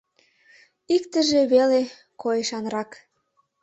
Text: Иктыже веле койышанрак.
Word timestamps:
Иктыже 0.95 1.41
веле 1.53 1.81
койышанрак. 2.21 2.91